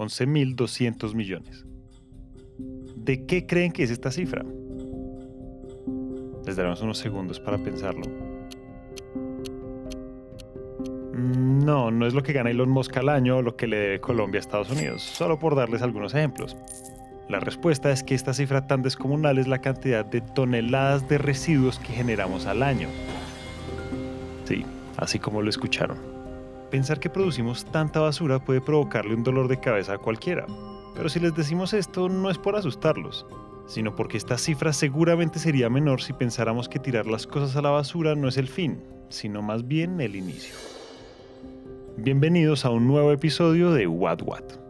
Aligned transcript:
11.200 0.00 1.14
millones. 1.14 1.66
¿De 2.96 3.26
qué 3.26 3.46
creen 3.46 3.70
que 3.70 3.82
es 3.82 3.90
esta 3.90 4.10
cifra? 4.10 4.42
Les 6.46 6.56
daremos 6.56 6.80
unos 6.80 6.96
segundos 6.96 7.38
para 7.38 7.58
pensarlo. 7.58 8.06
Mm, 11.12 11.64
no, 11.64 11.90
no 11.90 12.06
es 12.06 12.14
lo 12.14 12.22
que 12.22 12.32
gana 12.32 12.50
Elon 12.50 12.70
Musk 12.70 12.96
al 12.96 13.10
año 13.10 13.36
o 13.36 13.42
lo 13.42 13.56
que 13.56 13.66
le 13.66 13.76
debe 13.76 14.00
Colombia 14.00 14.38
a 14.38 14.40
Estados 14.40 14.70
Unidos, 14.70 15.02
solo 15.02 15.38
por 15.38 15.54
darles 15.54 15.82
algunos 15.82 16.14
ejemplos. 16.14 16.56
La 17.28 17.38
respuesta 17.38 17.92
es 17.92 18.02
que 18.02 18.14
esta 18.14 18.32
cifra 18.32 18.66
tan 18.66 18.80
descomunal 18.82 19.38
es 19.38 19.48
la 19.48 19.60
cantidad 19.60 20.04
de 20.06 20.22
toneladas 20.22 21.08
de 21.10 21.18
residuos 21.18 21.78
que 21.78 21.92
generamos 21.92 22.46
al 22.46 22.62
año. 22.62 22.88
Sí, 24.46 24.64
así 24.96 25.18
como 25.18 25.42
lo 25.42 25.50
escucharon. 25.50 26.19
Pensar 26.70 27.00
que 27.00 27.10
producimos 27.10 27.64
tanta 27.64 27.98
basura 27.98 28.38
puede 28.38 28.60
provocarle 28.60 29.14
un 29.14 29.24
dolor 29.24 29.48
de 29.48 29.58
cabeza 29.58 29.94
a 29.94 29.98
cualquiera. 29.98 30.46
Pero 30.94 31.08
si 31.08 31.18
les 31.18 31.34
decimos 31.34 31.72
esto 31.72 32.08
no 32.08 32.30
es 32.30 32.38
por 32.38 32.54
asustarlos, 32.54 33.26
sino 33.66 33.96
porque 33.96 34.16
esta 34.16 34.38
cifra 34.38 34.72
seguramente 34.72 35.40
sería 35.40 35.68
menor 35.68 36.00
si 36.00 36.12
pensáramos 36.12 36.68
que 36.68 36.78
tirar 36.78 37.06
las 37.06 37.26
cosas 37.26 37.56
a 37.56 37.62
la 37.62 37.70
basura 37.70 38.14
no 38.14 38.28
es 38.28 38.36
el 38.36 38.46
fin, 38.46 38.84
sino 39.08 39.42
más 39.42 39.66
bien 39.66 40.00
el 40.00 40.14
inicio. 40.14 40.54
Bienvenidos 41.96 42.64
a 42.64 42.70
un 42.70 42.86
nuevo 42.86 43.10
episodio 43.10 43.72
de 43.72 43.88
What 43.88 44.22
What. 44.22 44.69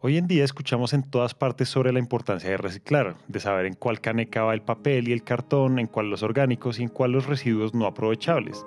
Hoy 0.00 0.16
en 0.16 0.28
día 0.28 0.44
escuchamos 0.44 0.92
en 0.92 1.02
todas 1.02 1.34
partes 1.34 1.68
sobre 1.68 1.92
la 1.92 1.98
importancia 1.98 2.48
de 2.48 2.56
reciclar, 2.56 3.16
de 3.26 3.40
saber 3.40 3.66
en 3.66 3.74
cuál 3.74 4.00
caneca 4.00 4.44
va 4.44 4.54
el 4.54 4.62
papel 4.62 5.08
y 5.08 5.12
el 5.12 5.24
cartón, 5.24 5.80
en 5.80 5.88
cuál 5.88 6.08
los 6.08 6.22
orgánicos 6.22 6.78
y 6.78 6.84
en 6.84 6.88
cuál 6.88 7.10
los 7.10 7.26
residuos 7.26 7.74
no 7.74 7.84
aprovechables. 7.84 8.64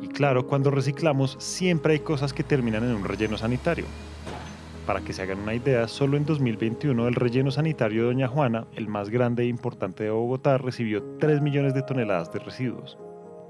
Y 0.00 0.06
claro, 0.06 0.46
cuando 0.46 0.70
reciclamos 0.70 1.34
siempre 1.40 1.94
hay 1.94 1.98
cosas 1.98 2.32
que 2.32 2.44
terminan 2.44 2.84
en 2.84 2.94
un 2.94 3.04
relleno 3.04 3.36
sanitario. 3.36 3.84
Para 4.86 5.00
que 5.00 5.12
se 5.12 5.22
hagan 5.22 5.40
una 5.40 5.54
idea, 5.54 5.88
solo 5.88 6.16
en 6.16 6.24
2021 6.24 7.08
el 7.08 7.16
relleno 7.16 7.50
sanitario 7.50 8.02
de 8.02 8.06
Doña 8.06 8.28
Juana, 8.28 8.68
el 8.76 8.86
más 8.86 9.10
grande 9.10 9.42
e 9.42 9.46
importante 9.46 10.04
de 10.04 10.10
Bogotá, 10.10 10.56
recibió 10.56 11.02
3 11.18 11.40
millones 11.40 11.74
de 11.74 11.82
toneladas 11.82 12.32
de 12.32 12.38
residuos. 12.38 12.96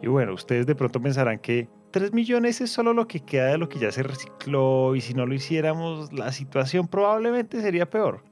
Y 0.01 0.07
bueno, 0.07 0.33
ustedes 0.33 0.65
de 0.65 0.75
pronto 0.75 1.03
pensarán 1.03 1.39
que 1.39 1.69
3 1.91 2.13
millones 2.13 2.61
es 2.61 2.71
solo 2.71 2.93
lo 2.93 3.09
que 3.09 3.21
queda 3.21 3.47
de 3.47 3.59
lo 3.59 3.69
que 3.69 3.79
ya 3.79 3.91
se 3.91 4.03
recicló 4.03 4.95
y 4.95 5.01
si 5.01 5.15
no 5.15 5.27
lo 5.27 5.35
hiciéramos 5.35 6.13
la 6.13 6.31
situación 6.31 6.87
probablemente 6.87 7.61
sería 7.61 7.91
peor. 7.91 8.23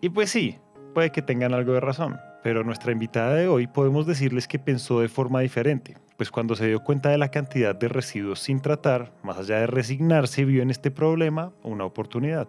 Y 0.00 0.10
pues 0.10 0.30
sí, 0.30 0.58
puede 0.94 1.10
que 1.10 1.22
tengan 1.22 1.54
algo 1.54 1.72
de 1.72 1.80
razón, 1.80 2.18
pero 2.42 2.62
nuestra 2.62 2.92
invitada 2.92 3.34
de 3.34 3.48
hoy 3.48 3.66
podemos 3.66 4.06
decirles 4.06 4.46
que 4.46 4.58
pensó 4.58 5.00
de 5.00 5.08
forma 5.08 5.40
diferente, 5.40 5.96
pues 6.18 6.30
cuando 6.30 6.54
se 6.56 6.66
dio 6.66 6.84
cuenta 6.84 7.08
de 7.08 7.18
la 7.18 7.30
cantidad 7.30 7.74
de 7.74 7.88
residuos 7.88 8.40
sin 8.40 8.60
tratar, 8.60 9.12
más 9.22 9.38
allá 9.38 9.60
de 9.60 9.66
resignarse, 9.66 10.44
vio 10.44 10.62
en 10.62 10.70
este 10.70 10.90
problema 10.90 11.52
una 11.62 11.86
oportunidad. 11.86 12.48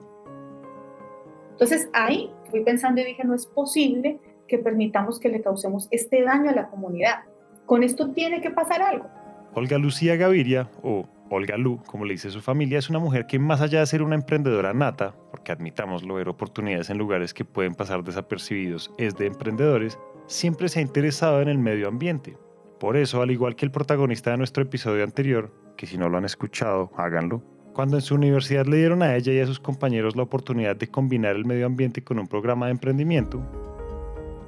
Entonces 1.52 1.90
ahí 1.94 2.30
fui 2.52 2.64
pensando 2.64 3.02
y 3.02 3.06
dije, 3.06 3.24
no 3.24 3.34
es 3.34 3.48
posible 3.48 4.20
que 4.48 4.58
permitamos 4.58 5.20
que 5.20 5.30
le 5.30 5.42
causemos 5.42 5.88
este 5.92 6.24
daño 6.24 6.50
a 6.50 6.54
la 6.54 6.68
comunidad. 6.68 7.22
Con 7.66 7.84
esto 7.84 8.12
tiene 8.12 8.42
que 8.42 8.52
pasar 8.52 8.82
algo. 8.82 9.10
Olga 9.54 9.78
Lucía 9.78 10.16
Gaviria, 10.16 10.70
o 10.84 11.08
Olga 11.30 11.58
Lu, 11.58 11.82
como 11.86 12.06
le 12.06 12.14
dice 12.14 12.30
su 12.30 12.42
familia, 12.42 12.80
es 12.80 12.90
una 12.90 13.00
mujer 13.00 13.28
que 13.28 13.40
más 13.40 13.62
allá 13.62 13.80
de 13.80 13.86
ser 13.86 14.02
una 14.02 14.16
emprendedora 14.16 14.74
nata, 14.74 15.14
porque 15.32 15.52
admitámoslo, 15.52 16.16
ver 16.16 16.30
oportunidades 16.30 16.90
en 16.90 16.98
lugares 16.98 17.34
que 17.34 17.46
pueden 17.46 17.74
pasar 17.74 18.04
desapercibidos 18.04 18.92
es 18.98 19.16
de 19.16 19.26
emprendedores, 19.26 20.00
siempre 20.28 20.70
se 20.70 20.80
ha 20.80 20.82
interesado 20.82 21.42
en 21.42 21.50
el 21.50 21.58
medio 21.58 21.88
ambiente. 21.88 22.38
Por 22.80 22.96
eso, 22.96 23.22
al 23.22 23.32
igual 23.32 23.56
que 23.56 23.66
el 23.66 23.72
protagonista 23.72 24.32
de 24.32 24.38
nuestro 24.38 24.64
episodio 24.64 25.04
anterior, 25.04 25.52
que 25.76 25.88
si 25.88 25.98
no 25.98 26.10
lo 26.10 26.18
han 26.18 26.26
escuchado, 26.26 26.92
háganlo, 26.96 27.42
cuando 27.74 27.98
en 27.98 28.02
su 28.02 28.16
universidad 28.16 28.66
le 28.66 28.78
dieron 28.78 29.02
a 29.04 29.16
ella 29.16 29.34
y 29.34 29.40
a 29.40 29.46
sus 29.46 29.60
compañeros 29.60 30.16
la 30.16 30.24
oportunidad 30.24 30.76
de 30.76 30.88
combinar 30.88 31.36
el 31.36 31.46
medio 31.46 31.66
ambiente 31.66 32.04
con 32.04 32.20
un 32.20 32.28
programa 32.28 32.68
de 32.68 32.74
emprendimiento, 32.74 33.42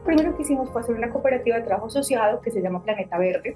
primero 0.05 0.35
que 0.35 0.41
hicimos 0.41 0.69
fue 0.71 0.81
hacer 0.81 0.95
una 0.95 1.09
cooperativa 1.09 1.57
de 1.57 1.63
trabajo 1.63 1.87
asociado 1.87 2.41
que 2.41 2.49
se 2.49 2.61
llama 2.61 2.83
Planeta 2.83 3.17
Verde, 3.17 3.55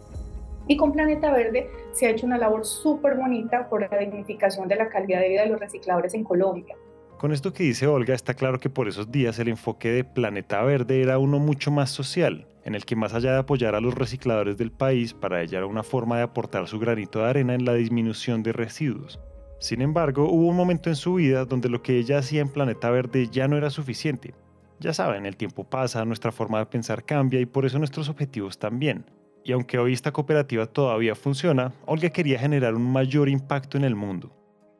y 0.68 0.78
con 0.78 0.91
Planeta 0.91 1.31
Verde 1.31 1.69
se 1.91 2.07
ha 2.07 2.12
hecho 2.12 2.25
una 2.25 2.38
labor 2.38 2.66
súper 2.66 3.16
bonita 3.16 3.69
por 3.69 3.81
la 3.81 3.97
dignificación 3.97 4.68
de 4.68 4.75
la 4.75 4.90
calidad 4.90 5.19
de 5.19 5.29
vida 5.29 5.44
de 5.44 5.50
los 5.50 5.59
recicladores 5.59 6.13
en 6.13 6.24
Colombia. 6.24 6.75
Con 7.18 7.31
esto 7.31 7.53
que 7.53 7.63
dice 7.63 7.88
Olga, 7.88 8.13
está 8.13 8.34
claro 8.34 8.59
que 8.59 8.69
por 8.69 8.88
esos 8.88 9.12
días 9.12 9.40
el 9.40 9.47
enfoque 9.47 9.90
de 9.90 10.03
Planeta 10.03 10.62
Verde 10.63 11.02
era 11.02 11.19
uno 11.19 11.40
mucho 11.40 11.72
más 11.72 11.90
social, 11.90 12.47
en 12.66 12.75
el 12.75 12.85
que 12.85 12.96
más 12.96 13.13
allá 13.13 13.31
de 13.31 13.40
apoyar 13.40 13.75
a 13.75 13.81
los 13.81 13.96
recicladores 13.96 14.57
del 14.57 14.72
país, 14.72 15.13
para 15.13 15.41
ella 15.41 15.59
era 15.59 15.68
una 15.68 15.84
forma 15.84 16.18
de 16.18 16.23
aportar 16.23 16.68
su 16.68 16.79
granito 16.79 17.19
de 17.19 17.29
arena 17.29 17.53
en 17.53 17.66
la 17.66 17.73
disminución 17.75 18.44
de 18.44 18.52
residuos. 18.52 19.22
Sin 19.59 19.81
embargo, 19.81 20.29
hubo 20.29 20.47
un 20.47 20.57
momento 20.57 20.90
en 20.90 20.97
su 20.97 21.13
vida 21.13 21.46
donde 21.46 21.69
lo 21.69 21.81
que 21.81 21.97
ella 21.97 22.18
hacía 22.18 22.41
en 22.41 22.50
Planeta 22.50 22.90
Verde 22.90 23.29
ya 23.31 23.47
no 23.47 23.56
era 23.56 23.69
suficiente. 23.69 24.34
Ya 24.81 24.91
saben, 24.94 25.25
el 25.25 25.38
tiempo 25.38 25.63
pasa, 25.63 26.03
nuestra 26.03 26.34
forma 26.34 26.59
de 26.59 26.66
pensar 26.66 27.06
cambia 27.06 27.40
y 27.40 27.46
por 27.46 27.66
eso 27.66 27.79
nuestros 27.79 28.09
objetivos 28.09 28.59
también. 28.59 29.06
Y 29.44 29.52
aunque 29.52 29.78
hoy 29.78 29.94
esta 29.94 30.12
cooperativa 30.12 30.66
todavía 30.66 31.16
funciona, 31.16 31.74
Olga 31.86 32.09
quería 32.09 32.40
generar 32.40 32.76
un 32.76 32.92
mayor 32.92 33.28
impacto 33.28 33.78
en 33.78 33.84
el 33.84 33.96
mundo. 33.96 34.31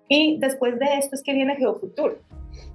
Y 0.08 0.38
después 0.40 0.80
de 0.80 0.86
esto 0.98 1.16
es 1.16 1.24
que 1.24 1.34
viene 1.34 1.56
Geofuturo, 1.56 2.18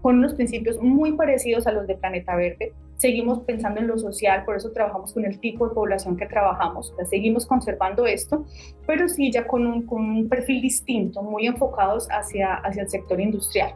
con 0.03 0.19
unos 0.19 0.35
principios 0.35 0.79
muy 0.81 1.13
parecidos 1.13 1.67
a 1.67 1.73
los 1.73 1.87
de 1.87 1.95
Planeta 1.95 2.37
Verde. 2.37 2.73
Seguimos 2.97 3.41
pensando 3.45 3.81
en 3.81 3.87
lo 3.87 3.97
social, 3.97 4.45
por 4.45 4.57
eso 4.57 4.73
trabajamos 4.73 5.15
con 5.15 5.25
el 5.25 5.39
tipo 5.39 5.69
de 5.69 5.75
población 5.75 6.17
que 6.17 6.27
trabajamos, 6.27 6.93
seguimos 7.09 7.47
conservando 7.47 8.07
esto, 8.07 8.45
pero 8.87 9.09
sí 9.09 9.31
ya 9.31 9.47
con 9.47 9.67
un, 9.67 9.87
con 9.87 10.03
un 10.03 10.29
perfil 10.29 10.61
distinto, 10.61 11.23
muy 11.23 11.47
enfocados 11.47 12.09
hacia, 12.11 12.55
hacia 12.57 12.83
el 12.83 12.89
sector 12.89 13.21
industrial. 13.21 13.73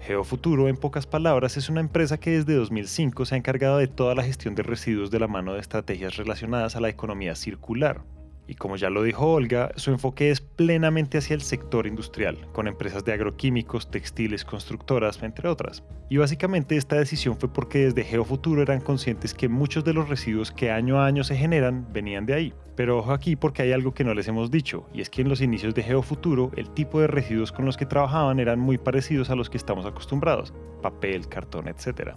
Geofuturo, 0.00 0.68
en 0.68 0.76
pocas 0.76 1.06
palabras, 1.06 1.56
es 1.56 1.68
una 1.68 1.80
empresa 1.80 2.18
que 2.18 2.30
desde 2.30 2.54
2005 2.54 3.26
se 3.26 3.34
ha 3.34 3.38
encargado 3.38 3.78
de 3.78 3.88
toda 3.88 4.14
la 4.14 4.22
gestión 4.22 4.54
de 4.54 4.62
residuos 4.62 5.10
de 5.10 5.20
la 5.20 5.28
mano 5.28 5.54
de 5.54 5.60
estrategias 5.60 6.16
relacionadas 6.16 6.76
a 6.76 6.80
la 6.80 6.88
economía 6.88 7.34
circular. 7.34 8.02
Y 8.48 8.54
como 8.54 8.76
ya 8.76 8.88
lo 8.88 9.02
dijo 9.02 9.30
Olga, 9.30 9.70
su 9.76 9.90
enfoque 9.90 10.30
es 10.30 10.40
plenamente 10.40 11.18
hacia 11.18 11.34
el 11.34 11.42
sector 11.42 11.86
industrial, 11.86 12.48
con 12.52 12.66
empresas 12.66 13.04
de 13.04 13.12
agroquímicos, 13.12 13.90
textiles, 13.90 14.46
constructoras, 14.46 15.22
entre 15.22 15.50
otras. 15.50 15.84
Y 16.08 16.16
básicamente 16.16 16.78
esta 16.78 16.96
decisión 16.96 17.36
fue 17.36 17.52
porque 17.52 17.80
desde 17.80 18.04
Geofuturo 18.04 18.62
eran 18.62 18.80
conscientes 18.80 19.34
que 19.34 19.50
muchos 19.50 19.84
de 19.84 19.92
los 19.92 20.08
residuos 20.08 20.50
que 20.50 20.70
año 20.70 20.98
a 20.98 21.04
año 21.04 21.24
se 21.24 21.36
generan 21.36 21.92
venían 21.92 22.24
de 22.24 22.32
ahí. 22.32 22.54
Pero 22.74 22.98
ojo 22.98 23.12
aquí 23.12 23.36
porque 23.36 23.60
hay 23.60 23.72
algo 23.72 23.92
que 23.92 24.04
no 24.04 24.14
les 24.14 24.28
hemos 24.28 24.50
dicho, 24.50 24.88
y 24.94 25.02
es 25.02 25.10
que 25.10 25.20
en 25.20 25.28
los 25.28 25.42
inicios 25.42 25.74
de 25.74 25.82
Geofuturo 25.82 26.50
el 26.56 26.70
tipo 26.70 27.02
de 27.02 27.06
residuos 27.06 27.52
con 27.52 27.66
los 27.66 27.76
que 27.76 27.84
trabajaban 27.84 28.40
eran 28.40 28.58
muy 28.58 28.78
parecidos 28.78 29.28
a 29.28 29.34
los 29.34 29.50
que 29.50 29.58
estamos 29.58 29.84
acostumbrados, 29.84 30.54
papel, 30.80 31.28
cartón, 31.28 31.68
etc. 31.68 32.14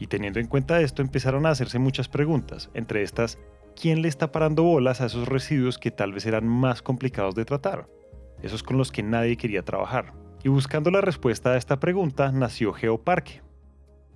Y 0.00 0.08
teniendo 0.08 0.40
en 0.40 0.48
cuenta 0.48 0.80
esto 0.80 1.00
empezaron 1.00 1.46
a 1.46 1.50
hacerse 1.50 1.78
muchas 1.78 2.08
preguntas, 2.08 2.70
entre 2.74 3.02
estas, 3.04 3.38
¿quién 3.80 4.02
le 4.02 4.08
está 4.08 4.30
parando 4.30 4.62
bolas 4.62 5.00
a 5.00 5.06
esos 5.06 5.26
residuos 5.26 5.78
que 5.78 5.90
tal 5.90 6.12
vez 6.12 6.26
eran 6.26 6.46
más 6.46 6.82
complicados 6.82 7.34
de 7.34 7.46
tratar? 7.46 7.88
Esos 8.42 8.62
con 8.62 8.76
los 8.76 8.92
que 8.92 9.02
nadie 9.02 9.38
quería 9.38 9.62
trabajar. 9.62 10.12
Y 10.44 10.48
buscando 10.48 10.90
la 10.90 11.00
respuesta 11.00 11.52
a 11.52 11.56
esta 11.56 11.80
pregunta 11.80 12.30
nació 12.30 12.72
Geoparque. 12.74 13.40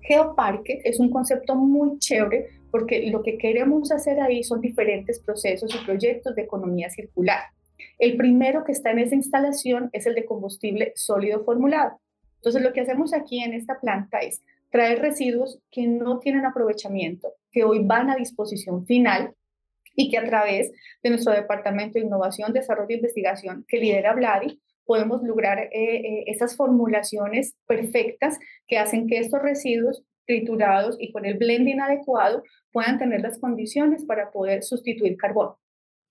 Geoparque 0.03 0.83
es 0.85 1.01
un 1.01 1.11
concepto 1.11 1.55
muy 1.55 1.99
chévere 1.99 2.49
porque 2.71 3.11
lo 3.11 3.23
que 3.23 3.39
queremos 3.39 3.91
hacer 3.91 4.21
ahí 4.21 4.45
son 4.45 4.61
diferentes 4.61 5.19
procesos 5.21 5.75
y 5.75 5.85
proyectos 5.85 6.35
de 6.35 6.43
economía 6.43 6.91
circular. 6.91 7.41
El 7.99 8.17
primero 8.17 8.65
que 8.65 8.73
está 8.73 8.91
en 8.91 8.99
esa 8.99 9.15
instalación 9.15 9.89
es 9.93 10.07
el 10.07 10.15
de 10.15 10.27
combustible 10.27 10.93
sólido 10.95 11.43
formulado. 11.45 12.01
Entonces 12.37 12.63
lo 12.63 12.73
que 12.75 12.83
hacemos 12.83 13.15
aquí 13.15 13.43
en 13.43 13.55
esta 13.55 13.81
planta 13.81 14.19
es 14.19 14.43
traer 14.71 15.01
residuos 15.01 15.59
que 15.71 15.87
no 15.87 16.19
tienen 16.19 16.45
aprovechamiento, 16.45 17.29
que 17.51 17.65
hoy 17.65 17.81
van 17.83 18.11
a 18.11 18.17
disposición 18.17 18.85
final 18.85 19.35
y 19.95 20.11
que 20.11 20.19
a 20.19 20.25
través 20.25 20.73
de 21.03 21.11
nuestro 21.11 21.33
Departamento 21.33 21.99
de 21.99 22.05
Innovación, 22.05 22.53
Desarrollo 22.53 22.91
e 22.91 22.95
Investigación 22.95 23.65
que 23.69 23.79
lidera 23.79 24.15
Vladi, 24.15 24.61
podemos 24.85 25.23
lograr 25.23 25.59
eh, 25.59 25.71
eh, 25.73 26.25
esas 26.27 26.57
formulaciones 26.57 27.55
perfectas 27.67 28.39
que 28.67 28.79
hacen 28.79 29.07
que 29.07 29.19
estos 29.19 29.41
residuos 29.43 30.03
triturados 30.27 30.97
y 30.99 31.13
con 31.13 31.25
el 31.25 31.37
blending 31.37 31.81
adecuado 31.81 32.43
puedan 32.73 32.99
tener 32.99 33.21
las 33.21 33.39
condiciones 33.39 34.05
para 34.05 34.31
poder 34.31 34.63
sustituir 34.63 35.17
carbón. 35.17 35.55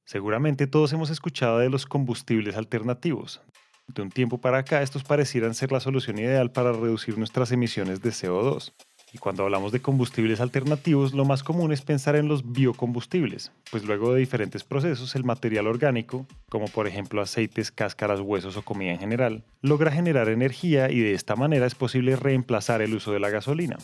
Seguramente 0.06 0.68
todos 0.68 0.91
hemos 0.94 1.09
escuchado 1.09 1.59
de 1.59 1.69
los 1.69 1.86
combustibles 1.86 2.57
alternativos. 2.57 3.41
De 3.88 4.01
un 4.01 4.09
tiempo 4.09 4.39
para 4.39 4.59
acá 4.59 4.81
estos 4.81 5.03
parecieran 5.03 5.53
ser 5.53 5.71
la 5.71 5.79
solución 5.79 6.18
ideal 6.18 6.51
para 6.51 6.71
reducir 6.71 7.18
nuestras 7.18 7.51
emisiones 7.51 8.01
de 8.01 8.09
CO2. 8.09 8.74
Y 9.13 9.19
cuando 9.19 9.44
hablamos 9.44 9.71
de 9.71 9.80
combustibles 9.80 10.42
alternativos, 10.42 11.13
lo 11.13 11.24
más 11.24 11.44
común 11.44 11.71
es 11.71 11.83
pensar 11.83 12.15
en 12.15 12.27
los 12.27 12.51
biocombustibles, 12.51 13.51
pues 13.69 13.86
luego 13.86 14.12
de 14.12 14.19
diferentes 14.19 14.63
procesos 14.63 15.15
el 15.15 15.24
material 15.24 15.68
orgánico, 15.68 16.25
como 16.50 16.65
por 16.65 16.88
ejemplo 16.88 17.21
aceites, 17.21 17.71
cáscaras, 17.71 18.19
huesos 18.19 18.57
o 18.57 18.63
comida 18.63 18.92
en 18.92 19.00
general, 19.00 19.44
logra 19.62 19.92
generar 19.92 20.30
energía 20.30 20.89
y 20.89 21.00
de 21.00 21.13
esta 21.13 21.36
manera 21.36 21.68
es 21.68 21.75
posible 21.75 22.15
reemplazar 22.15 22.81
el 22.81 22.95
uso 22.95 23.12
de 23.12 23.19
la 23.19 23.30
gasolina. 23.30 23.77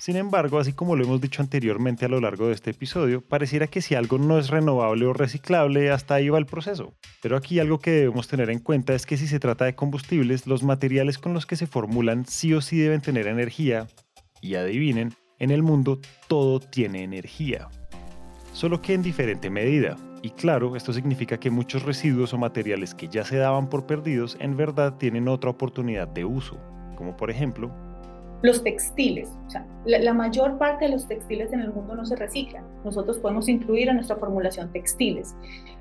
Sin 0.00 0.16
embargo, 0.16 0.58
así 0.58 0.72
como 0.72 0.96
lo 0.96 1.04
hemos 1.04 1.20
dicho 1.20 1.42
anteriormente 1.42 2.06
a 2.06 2.08
lo 2.08 2.20
largo 2.20 2.48
de 2.48 2.54
este 2.54 2.70
episodio, 2.70 3.20
pareciera 3.20 3.66
que 3.66 3.82
si 3.82 3.94
algo 3.94 4.16
no 4.16 4.38
es 4.38 4.48
renovable 4.48 5.04
o 5.04 5.12
reciclable, 5.12 5.90
hasta 5.90 6.14
ahí 6.14 6.30
va 6.30 6.38
el 6.38 6.46
proceso. 6.46 6.94
Pero 7.20 7.36
aquí 7.36 7.58
algo 7.58 7.80
que 7.80 7.90
debemos 7.90 8.26
tener 8.26 8.48
en 8.48 8.60
cuenta 8.60 8.94
es 8.94 9.04
que 9.04 9.18
si 9.18 9.26
se 9.26 9.38
trata 9.38 9.66
de 9.66 9.74
combustibles, 9.74 10.46
los 10.46 10.62
materiales 10.62 11.18
con 11.18 11.34
los 11.34 11.44
que 11.44 11.56
se 11.56 11.66
formulan 11.66 12.24
sí 12.24 12.54
o 12.54 12.62
sí 12.62 12.78
deben 12.78 13.02
tener 13.02 13.26
energía. 13.26 13.88
Y 14.40 14.54
adivinen, 14.54 15.12
en 15.38 15.50
el 15.50 15.62
mundo 15.62 15.98
todo 16.28 16.60
tiene 16.60 17.02
energía. 17.02 17.68
Solo 18.52 18.80
que 18.82 18.94
en 18.94 19.02
diferente 19.02 19.50
medida. 19.50 19.96
Y 20.22 20.30
claro, 20.30 20.76
esto 20.76 20.92
significa 20.92 21.38
que 21.38 21.50
muchos 21.50 21.82
residuos 21.82 22.34
o 22.34 22.38
materiales 22.38 22.94
que 22.94 23.08
ya 23.08 23.24
se 23.24 23.36
daban 23.36 23.68
por 23.68 23.86
perdidos 23.86 24.36
en 24.40 24.56
verdad 24.56 24.98
tienen 24.98 25.28
otra 25.28 25.50
oportunidad 25.50 26.08
de 26.08 26.24
uso, 26.24 26.58
como 26.96 27.16
por 27.16 27.30
ejemplo 27.30 27.70
los 28.42 28.62
textiles, 28.62 29.28
o 29.46 29.50
sea, 29.50 29.66
la, 29.84 30.14
mayor 30.14 30.56
parte 30.56 30.86
de 30.86 30.92
los 30.92 31.06
textiles 31.06 31.52
en 31.52 31.60
el 31.60 31.72
mundo 31.72 31.94
no 31.94 32.06
se 32.06 32.16
reciclan. 32.16 32.64
Nosotros 32.84 33.18
podemos 33.18 33.48
incluir 33.48 33.88
en 33.88 33.96
nuestra 33.96 34.16
formulación 34.16 34.72
textiles. 34.72 35.36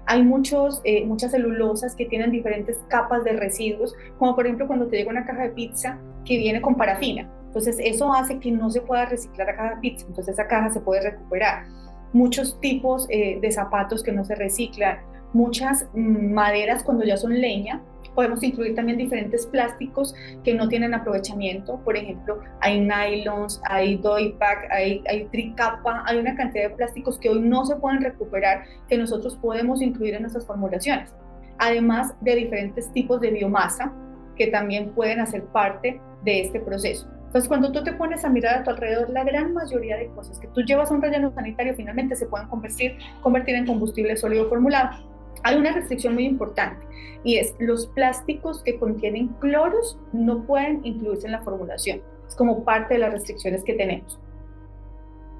Hay 0.05 0.23
muchos, 0.23 0.81
eh, 0.83 1.05
muchas 1.05 1.31
celulosas 1.31 1.95
que 1.95 2.05
tienen 2.05 2.31
diferentes 2.31 2.77
capas 2.89 3.23
de 3.23 3.33
residuos, 3.33 3.95
como 4.17 4.35
por 4.35 4.45
ejemplo 4.45 4.67
cuando 4.67 4.87
te 4.87 4.97
llega 4.97 5.09
una 5.09 5.25
caja 5.25 5.43
de 5.43 5.49
pizza 5.49 5.99
que 6.25 6.37
viene 6.37 6.61
con 6.61 6.75
parafina. 6.75 7.29
Entonces 7.49 7.77
eso 7.79 8.13
hace 8.13 8.39
que 8.39 8.51
no 8.51 8.69
se 8.69 8.81
pueda 8.81 9.05
reciclar 9.05 9.47
la 9.47 9.55
caja 9.55 9.75
de 9.75 9.81
pizza, 9.81 10.05
entonces 10.07 10.33
esa 10.33 10.47
caja 10.47 10.69
se 10.69 10.79
puede 10.79 11.01
recuperar. 11.01 11.65
Muchos 12.13 12.59
tipos 12.59 13.07
eh, 13.09 13.39
de 13.41 13.51
zapatos 13.51 14.03
que 14.03 14.11
no 14.11 14.23
se 14.23 14.35
reciclan, 14.35 14.99
muchas 15.33 15.87
mm, 15.93 16.31
maderas 16.31 16.83
cuando 16.83 17.03
ya 17.05 17.17
son 17.17 17.39
leña, 17.39 17.83
Podemos 18.15 18.43
incluir 18.43 18.75
también 18.75 18.97
diferentes 18.97 19.45
plásticos 19.45 20.13
que 20.43 20.53
no 20.53 20.67
tienen 20.67 20.93
aprovechamiento. 20.93 21.79
Por 21.85 21.95
ejemplo, 21.95 22.39
hay 22.59 22.81
nylons, 22.81 23.61
hay 23.65 23.97
doypack, 23.97 24.69
hay, 24.71 25.03
hay 25.07 25.25
tricapa, 25.25 26.03
hay 26.05 26.17
una 26.17 26.35
cantidad 26.35 26.69
de 26.69 26.75
plásticos 26.75 27.17
que 27.19 27.29
hoy 27.29 27.39
no 27.39 27.65
se 27.65 27.75
pueden 27.75 28.01
recuperar 28.01 28.65
que 28.87 28.97
nosotros 28.97 29.37
podemos 29.37 29.81
incluir 29.81 30.15
en 30.15 30.23
nuestras 30.23 30.45
formulaciones. 30.45 31.13
Además 31.59 32.13
de 32.21 32.35
diferentes 32.35 32.91
tipos 32.91 33.21
de 33.21 33.31
biomasa 33.31 33.93
que 34.35 34.47
también 34.47 34.93
pueden 34.93 35.19
hacer 35.19 35.43
parte 35.45 36.01
de 36.23 36.41
este 36.41 36.59
proceso. 36.59 37.07
Entonces, 37.29 37.47
cuando 37.47 37.71
tú 37.71 37.83
te 37.83 37.93
pones 37.93 38.25
a 38.25 38.29
mirar 38.29 38.59
a 38.59 38.63
tu 38.63 38.71
alrededor, 38.71 39.09
la 39.11 39.23
gran 39.23 39.53
mayoría 39.53 39.97
de 39.97 40.07
cosas 40.07 40.39
que 40.39 40.47
tú 40.47 40.61
llevas 40.61 40.91
a 40.91 40.95
un 40.95 41.01
relleno 41.01 41.31
sanitario 41.31 41.75
finalmente 41.75 42.15
se 42.15 42.25
pueden 42.25 42.47
convertir, 42.47 42.97
convertir 43.21 43.55
en 43.55 43.67
combustible 43.67 44.17
sólido 44.17 44.49
formulado 44.49 45.09
hay 45.43 45.57
una 45.57 45.71
restricción 45.71 46.13
muy 46.13 46.25
importante 46.25 46.85
y 47.23 47.37
es 47.37 47.55
los 47.59 47.87
plásticos 47.87 48.63
que 48.63 48.77
contienen 48.77 49.29
cloros 49.39 49.97
no 50.13 50.43
pueden 50.43 50.81
incluirse 50.83 51.27
en 51.27 51.33
la 51.33 51.41
formulación. 51.41 52.01
Es 52.27 52.35
como 52.35 52.63
parte 52.63 52.95
de 52.95 52.99
las 52.99 53.11
restricciones 53.11 53.63
que 53.63 53.73
tenemos. 53.73 54.19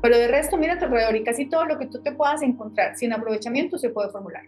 Pero 0.02 0.18
de 0.18 0.28
resto, 0.30 0.58
mira 0.58 0.76
a 0.76 0.80
tu 0.80 0.86
alrededor 0.86 1.16
y 1.16 1.24
casi 1.24 1.50
todo 1.50 1.66
lo 1.66 1.78
que 1.78 1.88
tú 1.88 2.02
te 2.02 2.14
puedas 2.14 2.42
encontrar 2.42 2.96
sin 2.96 3.12
aprovechamiento 3.14 3.78
se 3.78 3.90
puede 3.90 4.10
formular. 4.10 4.44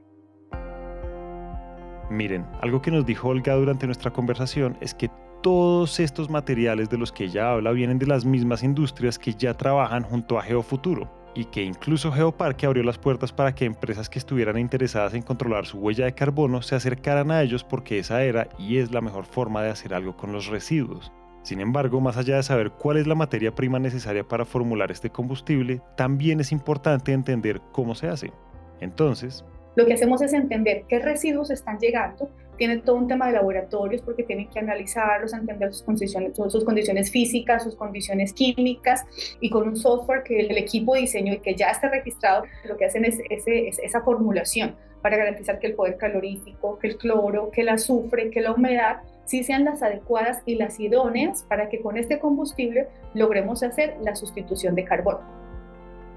Miren, 2.09 2.45
algo 2.61 2.81
que 2.81 2.91
nos 2.91 3.05
dijo 3.05 3.29
Olga 3.29 3.55
durante 3.55 3.85
nuestra 3.85 4.11
conversación 4.11 4.77
es 4.81 4.93
que 4.93 5.09
todos 5.41 5.99
estos 5.99 6.29
materiales 6.29 6.89
de 6.89 6.97
los 6.97 7.11
que 7.11 7.25
ella 7.25 7.51
habla 7.51 7.71
vienen 7.71 7.99
de 7.99 8.05
las 8.05 8.25
mismas 8.25 8.63
industrias 8.63 9.17
que 9.17 9.33
ya 9.33 9.53
trabajan 9.53 10.03
junto 10.03 10.37
a 10.37 10.43
Geofuturo 10.43 11.09
y 11.33 11.45
que 11.45 11.63
incluso 11.63 12.11
Geoparque 12.11 12.65
abrió 12.65 12.83
las 12.83 12.97
puertas 12.97 13.31
para 13.31 13.55
que 13.55 13.65
empresas 13.65 14.09
que 14.09 14.19
estuvieran 14.19 14.57
interesadas 14.57 15.13
en 15.13 15.21
controlar 15.21 15.65
su 15.65 15.79
huella 15.79 16.05
de 16.05 16.13
carbono 16.13 16.61
se 16.61 16.75
acercaran 16.75 17.31
a 17.31 17.41
ellos 17.41 17.63
porque 17.63 17.99
esa 17.99 18.23
era 18.23 18.49
y 18.59 18.77
es 18.77 18.91
la 18.91 19.01
mejor 19.01 19.25
forma 19.25 19.63
de 19.63 19.69
hacer 19.69 19.93
algo 19.93 20.15
con 20.15 20.31
los 20.31 20.47
residuos. 20.47 21.11
Sin 21.43 21.59
embargo, 21.59 21.99
más 22.01 22.17
allá 22.17 22.35
de 22.35 22.43
saber 22.43 22.71
cuál 22.71 22.97
es 22.97 23.07
la 23.07 23.15
materia 23.15 23.55
prima 23.55 23.79
necesaria 23.79 24.23
para 24.23 24.45
formular 24.45 24.91
este 24.91 25.09
combustible, 25.09 25.81
también 25.97 26.39
es 26.39 26.51
importante 26.51 27.13
entender 27.13 27.61
cómo 27.71 27.95
se 27.95 28.07
hace. 28.07 28.31
Entonces, 28.79 29.43
lo 29.75 29.85
que 29.85 29.93
hacemos 29.93 30.21
es 30.21 30.33
entender 30.33 30.83
qué 30.87 30.99
residuos 30.99 31.49
están 31.49 31.79
llegando, 31.79 32.29
tienen 32.61 32.83
todo 32.83 32.95
un 32.97 33.07
tema 33.07 33.25
de 33.25 33.31
laboratorios 33.31 34.03
porque 34.03 34.21
tienen 34.21 34.47
que 34.47 34.59
analizarlos, 34.59 35.33
entender 35.33 35.73
sus 35.73 35.81
condiciones, 35.81 36.35
sus 36.35 36.63
condiciones 36.63 37.09
físicas, 37.09 37.63
sus 37.63 37.75
condiciones 37.75 38.33
químicas 38.33 39.03
y 39.39 39.49
con 39.49 39.67
un 39.67 39.75
software 39.75 40.21
que 40.21 40.41
el 40.41 40.55
equipo 40.55 40.93
diseñó 40.93 41.33
y 41.33 41.39
que 41.39 41.55
ya 41.55 41.71
está 41.71 41.89
registrado, 41.89 42.43
lo 42.65 42.77
que 42.77 42.85
hacen 42.85 43.03
es, 43.03 43.17
esa 43.27 44.01
formulación 44.01 44.75
para 45.01 45.17
garantizar 45.17 45.57
que 45.57 45.65
el 45.65 45.73
poder 45.73 45.97
calorífico, 45.97 46.77
que 46.77 46.89
el 46.89 46.97
cloro, 46.97 47.49
que 47.49 47.61
el 47.61 47.69
azufre, 47.69 48.29
que 48.29 48.41
la 48.41 48.51
humedad 48.51 48.97
sí 49.25 49.43
sean 49.43 49.65
las 49.65 49.81
adecuadas 49.81 50.43
y 50.45 50.53
las 50.53 50.79
idóneas 50.79 51.43
para 51.49 51.67
que 51.67 51.81
con 51.81 51.97
este 51.97 52.19
combustible 52.19 52.89
logremos 53.15 53.63
hacer 53.63 53.97
la 54.03 54.13
sustitución 54.13 54.75
de 54.75 54.83
carbono. 54.83 55.21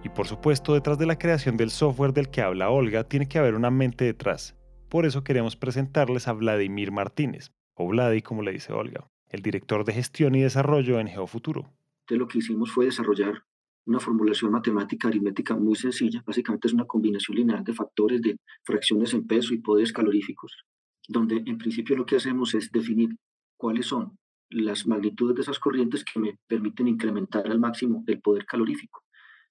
Y 0.03 0.11
por 0.11 0.27
supuesto, 0.27 0.75
detrás 0.75 0.99
de 0.99 1.07
la 1.07 1.17
creación 1.17 1.57
del 1.57 1.71
software 1.71 2.13
del 2.13 2.29
que 2.29 2.43
habla 2.43 2.69
Olga, 2.69 3.05
tiene 3.05 3.27
que 3.29 3.39
haber 3.39 3.55
una 3.55 3.71
mente 3.71 4.05
detrás. 4.05 4.55
Por 4.95 5.07
eso 5.07 5.25
queremos 5.25 5.57
presentarles 5.57 6.29
a 6.29 6.35
Vladimir 6.35 6.93
Martínez, 6.93 7.51
o 7.75 7.89
Vladi 7.89 8.23
como 8.23 8.43
le 8.43 8.53
dice 8.53 8.73
Olga, 8.73 9.11
el 9.29 9.43
director 9.43 9.85
de 9.85 9.93
gestión 9.93 10.37
y 10.37 10.43
desarrollo 10.43 11.01
en 11.01 11.09
Geofuturo. 11.09 11.63
Entonces 12.03 12.19
lo 12.21 12.29
que 12.29 12.39
hicimos 12.39 12.71
fue 12.71 12.85
desarrollar 12.85 13.43
una 13.87 13.99
formulación 13.99 14.53
matemática 14.53 15.09
aritmética 15.09 15.57
muy 15.57 15.75
sencilla. 15.75 16.23
Básicamente 16.25 16.69
es 16.69 16.75
una 16.75 16.85
combinación 16.85 17.39
lineal 17.39 17.65
de 17.65 17.75
factores 17.75 18.23
de 18.23 18.37
fracciones 18.63 19.13
en 19.15 19.27
peso 19.27 19.53
y 19.53 19.59
poderes 19.59 19.93
caloríficos, 19.93 20.65
donde 21.09 21.43
en 21.45 21.59
principio 21.59 21.97
lo 21.97 22.07
que 22.07 22.15
hacemos 22.15 22.55
es 22.55 22.71
definir 22.71 23.17
cuáles 23.59 23.87
son 23.87 24.17
las 24.49 24.87
magnitudes 24.87 25.35
de 25.35 25.43
esas 25.43 25.59
corrientes 25.59 26.05
que 26.05 26.21
me 26.21 26.39
permiten 26.47 26.87
incrementar 26.87 27.49
al 27.49 27.59
máximo 27.59 28.05
el 28.07 28.21
poder 28.21 28.47
calorífico. 28.47 29.03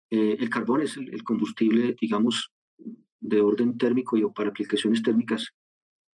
Eh, 0.09 0.37
el 0.39 0.49
carbón 0.49 0.83
es 0.83 0.95
el, 0.95 1.21
combustible, 1.21 1.97
digamos, 1.99 2.53
de 3.23 3.41
orden 3.41 3.77
térmico 3.77 4.17
y 4.17 4.25
para 4.31 4.49
aplicaciones 4.49 5.01
térmicas 5.01 5.53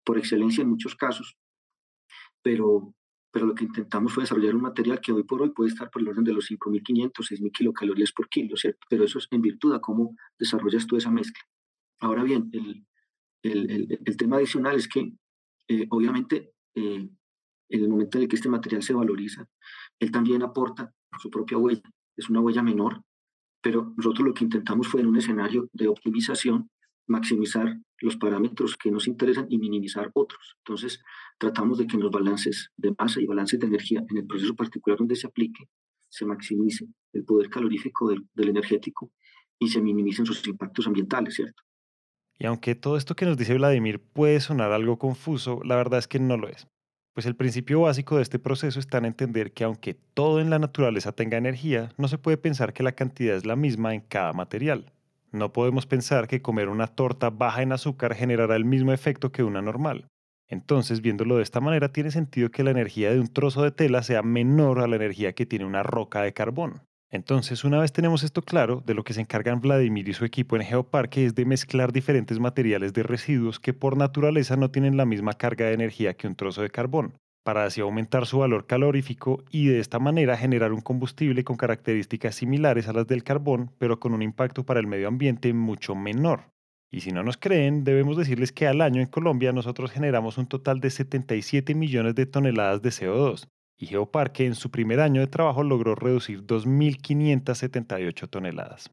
por 0.04 0.18
excelencia 0.18 0.62
en 0.62 0.70
muchos 0.70 0.96
casos, 0.96 1.38
pero, 2.44 2.94
pero 3.32 3.46
lo 3.46 3.56
que 3.56 3.64
intentamos 3.64 4.14
fue 4.14 4.24
desarrollar 4.24 4.56
un 4.56 4.62
material 4.62 5.00
que 5.02 5.12
hoy 5.12 5.24
por 5.24 5.42
hoy 5.42 5.52
puede 5.52 5.70
estar 5.70 5.90
por 5.90 6.02
el 6.02 6.10
orden 6.10 6.24
de 6.24 6.34
los 6.34 6.50
5.500, 6.50 7.12
6.000 7.12 7.52
kilocalorías 7.52 8.12
por 8.12 8.30
kilo, 8.30 8.56
¿cierto? 8.58 8.86
Pero 8.90 9.06
eso 9.06 9.20
es 9.20 9.28
en 9.32 9.42
virtud 9.42 9.74
a 9.74 9.82
cómo 9.82 10.16
desarrollas 10.38 10.86
tú 10.86 10.98
esa 10.98 11.12
mezcla. 11.12 11.44
Ahora 12.00 12.24
bien, 12.24 12.50
el, 12.52 12.86
el, 13.42 14.00
el, 14.06 14.18
tema 14.18 14.38
adicional 14.38 14.76
es 14.76 14.88
que, 14.88 15.14
eh, 15.68 15.88
obviamente, 15.90 16.54
eh, 16.76 17.10
en 17.70 17.84
el 17.84 17.90
momento 17.90 18.18
en 18.18 18.24
el 18.24 18.30
que 18.30 18.36
este 18.36 18.50
material 18.50 18.84
se 18.84 18.94
valoriza, 18.94 19.48
él 20.00 20.12
también 20.12 20.44
aporta 20.44 20.94
su 21.20 21.30
propia 21.30 21.58
huella. 21.58 21.90
Es 22.16 22.30
una 22.30 22.40
huella 22.40 22.64
menor, 22.64 23.02
pero 23.62 23.94
nosotros 23.98 24.28
lo 24.28 24.34
que 24.34 24.44
intentamos 24.44 24.88
fue 24.88 25.02
en 25.02 25.08
un 25.08 25.18
escenario 25.18 25.70
de 25.74 25.88
optimización 25.88 26.70
maximizar 27.08 27.78
los 28.00 28.18
parámetros 28.18 28.76
que 28.78 28.92
nos 28.92 29.08
interesan 29.08 29.48
y 29.50 29.58
minimizar 29.58 30.12
otros. 30.14 30.56
Entonces, 30.60 31.02
tratamos 31.38 31.78
de 31.78 31.88
que 31.88 31.98
los 31.98 32.12
balances 32.12 32.72
de 32.78 32.94
masa 32.98 33.22
y 33.22 33.26
balances 33.26 33.60
de 33.60 33.68
energía, 33.68 34.04
en 34.10 34.18
el 34.18 34.28
proceso 34.28 34.56
particular 34.56 35.00
donde 35.00 35.16
se 35.16 35.28
aplique, 35.28 35.68
se 36.10 36.26
maximice 36.26 36.88
el 37.14 37.26
poder 37.26 37.50
calorífico 37.50 38.10
del, 38.10 38.28
del 38.34 38.50
energético 38.50 39.12
y 39.60 39.68
se 39.70 39.82
minimicen 39.82 40.26
sus 40.26 40.46
impactos 40.48 40.88
ambientales, 40.88 41.36
¿cierto? 41.36 41.64
Y 42.40 42.46
aunque 42.46 42.76
todo 42.76 42.98
esto 42.98 43.16
que 43.16 43.26
nos 43.26 43.38
dice 43.38 43.56
Vladimir 43.56 44.00
puede 44.00 44.40
sonar 44.40 44.72
algo 44.72 45.00
confuso, 45.00 45.62
la 45.64 45.76
verdad 45.76 46.00
es 46.00 46.08
que 46.08 46.20
no 46.20 46.38
lo 46.38 46.48
es. 46.48 46.68
Pues 47.14 47.26
el 47.26 47.36
principio 47.36 47.82
básico 47.82 48.18
de 48.18 48.22
este 48.22 48.38
proceso 48.38 48.80
está 48.80 49.00
en 49.00 49.06
entender 49.06 49.52
que 49.52 49.64
aunque 49.64 49.96
todo 49.96 50.40
en 50.40 50.52
la 50.52 50.60
naturaleza 50.60 51.14
tenga 51.14 51.36
energía, 51.38 51.92
no 51.98 52.08
se 52.08 52.20
puede 52.20 52.38
pensar 52.38 52.74
que 52.74 52.84
la 52.84 52.92
cantidad 52.92 53.36
es 53.36 53.44
la 53.44 53.56
misma 53.56 53.96
en 53.96 54.02
cada 54.02 54.34
material. 54.34 54.94
No 55.38 55.54
podemos 55.54 55.86
pensar 55.86 56.28
que 56.28 56.42
comer 56.42 56.68
una 56.68 56.88
torta 56.88 57.30
baja 57.30 57.62
en 57.62 57.72
azúcar 57.72 58.16
generará 58.16 58.56
el 58.56 58.66
mismo 58.66 58.92
efecto 58.92 59.32
que 59.32 59.44
una 59.44 59.62
normal. 59.62 60.08
Entonces, 60.48 61.02
viéndolo 61.02 61.38
de 61.38 61.44
esta 61.44 61.62
manera, 61.62 61.92
tiene 61.92 62.10
sentido 62.10 62.50
que 62.50 62.64
la 62.64 62.72
energía 62.72 63.12
de 63.12 63.20
un 63.20 63.28
trozo 63.28 63.62
de 63.62 63.70
tela 63.70 64.02
sea 64.02 64.24
menor 64.24 64.80
a 64.80 64.88
la 64.88 64.96
energía 64.96 65.34
que 65.34 65.46
tiene 65.46 65.66
una 65.66 65.84
roca 65.84 66.24
de 66.24 66.34
carbón. 66.34 66.82
Entonces, 67.12 67.64
una 67.64 67.80
vez 67.80 67.94
tenemos 67.94 68.24
esto 68.24 68.42
claro, 68.42 68.82
de 68.84 68.96
lo 68.96 69.04
que 69.04 69.14
se 69.14 69.22
encargan 69.22 69.62
Vladimir 69.62 70.10
y 70.10 70.14
su 70.14 70.26
equipo 70.26 70.56
en 70.56 70.64
Geoparque 70.64 71.26
es 71.26 71.36
de 71.36 71.46
mezclar 71.46 71.94
diferentes 71.94 72.40
materiales 72.40 72.94
de 72.94 73.04
residuos 73.04 73.60
que 73.60 73.74
por 73.74 73.96
naturaleza 73.96 74.56
no 74.56 74.72
tienen 74.72 74.98
la 74.98 75.06
misma 75.06 75.34
carga 75.34 75.68
de 75.68 75.74
energía 75.74 76.16
que 76.16 76.28
un 76.28 76.36
trozo 76.36 76.64
de 76.64 76.72
carbón, 76.72 77.14
para 77.48 77.64
así 77.64 77.80
aumentar 77.80 78.26
su 78.26 78.40
valor 78.40 78.66
calorífico 78.66 79.42
y 79.50 79.68
de 79.68 79.80
esta 79.80 80.00
manera 80.00 80.36
generar 80.36 80.74
un 80.74 80.82
combustible 80.82 81.46
con 81.46 81.56
características 81.56 82.36
similares 82.36 82.90
a 82.90 82.92
las 82.92 83.08
del 83.08 83.24
carbón, 83.24 83.72
pero 83.78 84.02
con 84.02 84.14
un 84.14 84.22
impacto 84.22 84.66
para 84.66 84.82
el 84.82 84.88
medio 84.88 85.08
ambiente 85.08 85.54
mucho 85.54 85.96
menor. 85.96 86.52
Y 86.92 87.00
si 87.00 87.14
no 87.14 87.24
nos 87.24 87.38
creen, 87.38 87.86
debemos 87.86 88.18
decirles 88.18 88.52
que 88.52 88.68
al 88.68 88.82
año 88.82 89.00
en 89.00 89.08
Colombia 89.08 89.54
nosotros 89.54 89.92
generamos 89.92 90.38
un 90.38 90.48
total 90.48 90.82
de 90.82 90.90
77 90.90 91.74
millones 91.74 92.16
de 92.16 92.26
toneladas 92.26 92.82
de 92.82 92.90
CO2, 92.90 93.48
y 93.78 93.86
Geoparque 93.86 94.46
en 94.46 94.56
su 94.56 94.70
primer 94.70 95.00
año 95.00 95.22
de 95.22 95.28
trabajo 95.28 95.64
logró 95.64 95.96
reducir 95.96 96.46
2.578 96.46 98.30
toneladas. 98.30 98.92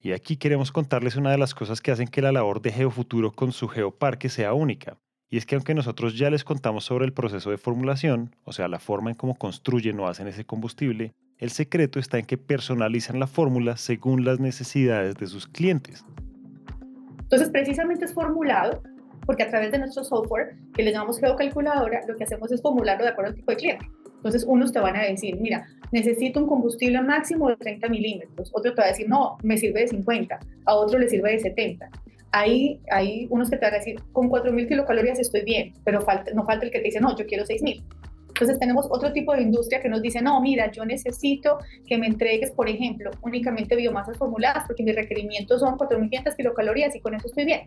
Y 0.00 0.10
aquí 0.10 0.38
queremos 0.38 0.72
contarles 0.72 1.14
una 1.14 1.30
de 1.30 1.38
las 1.38 1.54
cosas 1.54 1.80
que 1.80 1.92
hacen 1.92 2.08
que 2.08 2.20
la 2.20 2.32
labor 2.32 2.62
de 2.62 2.72
Geofuturo 2.72 3.30
con 3.30 3.52
su 3.52 3.68
Geoparque 3.68 4.28
sea 4.28 4.54
única. 4.54 4.98
Y 5.32 5.38
es 5.38 5.46
que 5.46 5.54
aunque 5.54 5.72
nosotros 5.72 6.18
ya 6.18 6.28
les 6.28 6.44
contamos 6.44 6.84
sobre 6.84 7.06
el 7.06 7.14
proceso 7.14 7.50
de 7.50 7.56
formulación, 7.56 8.36
o 8.44 8.52
sea, 8.52 8.68
la 8.68 8.78
forma 8.78 9.08
en 9.08 9.16
cómo 9.16 9.34
construyen 9.34 9.98
o 9.98 10.06
hacen 10.06 10.28
ese 10.28 10.44
combustible, 10.44 11.14
El 11.38 11.48
secreto 11.50 11.98
está 11.98 12.18
en 12.18 12.26
que 12.26 12.36
personalizan 12.36 13.18
la 13.18 13.26
fórmula 13.26 13.78
según 13.78 14.26
las 14.26 14.40
necesidades 14.40 15.16
de 15.16 15.26
sus 15.26 15.48
clientes. 15.48 16.04
Entonces, 17.22 17.48
precisamente 17.48 18.04
es 18.04 18.12
formulado 18.12 18.82
porque 19.24 19.42
a 19.42 19.48
través 19.48 19.72
de 19.72 19.78
nuestro 19.78 20.04
software, 20.04 20.54
que 20.74 20.82
le 20.82 20.92
llamamos 20.92 21.18
geocalculadora, 21.18 22.02
lo 22.06 22.14
que 22.14 22.24
hacemos 22.24 22.52
es 22.52 22.60
formularlo 22.60 23.04
de 23.04 23.10
acuerdo 23.10 23.30
al 23.30 23.34
tipo 23.34 23.50
de 23.52 23.56
cliente. 23.56 23.86
Entonces, 24.16 24.44
unos 24.46 24.70
te 24.70 24.80
van 24.80 24.96
a 24.96 25.02
decir, 25.02 25.36
mira, 25.40 25.66
necesito 25.92 26.40
un 26.40 26.46
combustible 26.46 27.00
máximo 27.02 27.48
de 27.48 27.56
30 27.56 27.88
milímetros. 27.88 28.50
Otro 28.52 28.74
te 28.74 28.82
va 28.82 28.84
a 28.84 28.90
decir, 28.90 29.08
no, 29.08 29.38
me 29.42 29.56
sirve 29.56 29.80
de 29.80 29.88
50. 29.88 30.38
A 30.66 30.74
otro 30.74 30.98
le 30.98 31.08
sirve 31.08 31.32
de 31.32 31.40
70. 31.40 31.90
Hay 32.32 32.80
unos 33.28 33.50
que 33.50 33.56
te 33.56 33.66
van 33.66 33.74
a 33.74 33.78
decir, 33.78 34.00
con 34.12 34.30
4.000 34.30 34.66
kilocalorías 34.66 35.18
estoy 35.18 35.42
bien, 35.42 35.74
pero 35.84 36.00
falta, 36.00 36.32
no 36.32 36.44
falta 36.44 36.64
el 36.64 36.72
que 36.72 36.78
te 36.78 36.84
dice, 36.86 37.00
no, 37.00 37.16
yo 37.16 37.26
quiero 37.26 37.44
6.000. 37.44 37.82
Entonces 38.28 38.58
tenemos 38.58 38.86
otro 38.90 39.12
tipo 39.12 39.34
de 39.34 39.42
industria 39.42 39.82
que 39.82 39.90
nos 39.90 40.00
dice, 40.00 40.22
no, 40.22 40.40
mira, 40.40 40.70
yo 40.72 40.86
necesito 40.86 41.58
que 41.86 41.98
me 41.98 42.06
entregues, 42.06 42.50
por 42.50 42.68
ejemplo, 42.68 43.10
únicamente 43.20 43.76
biomasas 43.76 44.16
formuladas 44.16 44.64
porque 44.66 44.82
mis 44.82 44.96
requerimientos 44.96 45.60
son 45.60 45.76
4.500 45.76 46.36
kilocalorías 46.36 46.96
y 46.96 47.00
con 47.00 47.14
eso 47.14 47.26
estoy 47.26 47.44
bien. 47.44 47.66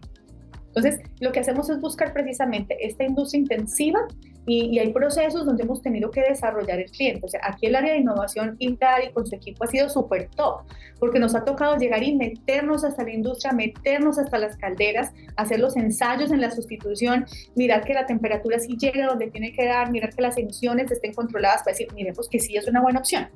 Entonces, 0.75 1.01
lo 1.21 1.31
que 1.31 1.39
hacemos 1.39 1.69
es 1.69 1.79
buscar 1.79 2.11
precisamente 2.11 2.75
esta 2.85 3.05
industria 3.05 3.39
intensiva 3.39 4.05
y, 4.45 4.77
hay 4.77 4.91
procesos 4.91 5.45
donde 5.45 5.63
hemos 5.63 5.81
tenido 5.81 6.11
que 6.11 6.21
desarrollar 6.21 6.79
el 6.79 6.91
cliente. 6.91 7.25
O 7.25 7.29
sea, 7.29 7.39
aquí 7.43 7.65
el 7.65 7.75
área 7.75 7.93
de 7.93 7.99
innovación 7.99 8.55
Intari 8.59 9.11
con 9.11 9.25
su 9.25 9.35
equipo 9.35 9.63
ha 9.63 9.67
sido 9.67 9.89
súper 9.89 10.29
top, 10.35 10.63
porque 10.99 11.17
nos 11.17 11.33
ha 11.33 11.43
tocado 11.43 11.77
llegar 11.77 12.03
y 12.03 12.15
meternos 12.15 12.83
hasta 12.83 13.03
la 13.03 13.11
industria, 13.11 13.53
meternos 13.53 14.19
hasta 14.19 14.37
las 14.37 14.57
calderas, 14.57 15.13
hacer 15.37 15.59
los 15.59 15.75
ensayos 15.77 16.31
en 16.31 16.41
la 16.41 16.51
sustitución, 16.51 17.25
mirar 17.55 17.83
que 17.85 17.93
la 17.93 18.05
temperatura 18.05 18.59
sí 18.59 18.75
llega 18.77 19.07
donde 19.07 19.31
tiene 19.31 19.53
que 19.53 19.65
dar, 19.65 19.91
mirar 19.91 20.13
que 20.13 20.21
las 20.21 20.37
emisiones 20.37 20.91
estén 20.91 21.13
controladas 21.13 21.63
para 21.63 21.71
decir, 21.71 21.87
miremos 21.95 22.29
que 22.29 22.39
sí 22.39 22.55
es 22.55 22.67
una 22.67 22.81
buena 22.81 22.99
opción. 22.99 23.29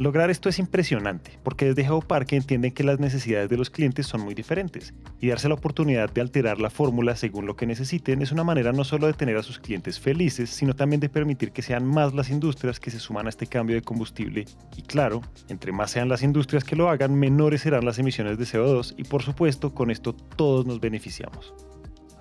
Lograr 0.00 0.30
esto 0.30 0.48
es 0.48 0.58
impresionante, 0.58 1.38
porque 1.42 1.66
desde 1.66 1.84
Geoparque 1.84 2.34
entienden 2.34 2.72
que 2.72 2.84
las 2.84 2.98
necesidades 3.00 3.50
de 3.50 3.58
los 3.58 3.68
clientes 3.68 4.06
son 4.06 4.22
muy 4.22 4.34
diferentes, 4.34 4.94
y 5.20 5.28
darse 5.28 5.46
la 5.46 5.56
oportunidad 5.56 6.10
de 6.10 6.22
alterar 6.22 6.58
la 6.58 6.70
fórmula 6.70 7.14
según 7.16 7.44
lo 7.44 7.54
que 7.54 7.66
necesiten 7.66 8.22
es 8.22 8.32
una 8.32 8.42
manera 8.42 8.72
no 8.72 8.82
solo 8.84 9.06
de 9.08 9.12
tener 9.12 9.36
a 9.36 9.42
sus 9.42 9.58
clientes 9.58 10.00
felices, 10.00 10.48
sino 10.48 10.72
también 10.72 11.00
de 11.00 11.10
permitir 11.10 11.52
que 11.52 11.60
sean 11.60 11.84
más 11.84 12.14
las 12.14 12.30
industrias 12.30 12.80
que 12.80 12.90
se 12.90 12.98
suman 12.98 13.26
a 13.26 13.28
este 13.28 13.46
cambio 13.46 13.76
de 13.76 13.82
combustible, 13.82 14.46
y 14.74 14.80
claro, 14.80 15.20
entre 15.50 15.70
más 15.70 15.90
sean 15.90 16.08
las 16.08 16.22
industrias 16.22 16.64
que 16.64 16.76
lo 16.76 16.88
hagan, 16.88 17.14
menores 17.14 17.60
serán 17.60 17.84
las 17.84 17.98
emisiones 17.98 18.38
de 18.38 18.46
CO2, 18.46 18.94
y 18.96 19.04
por 19.04 19.22
supuesto, 19.22 19.74
con 19.74 19.90
esto 19.90 20.14
todos 20.14 20.64
nos 20.64 20.80
beneficiamos. 20.80 21.52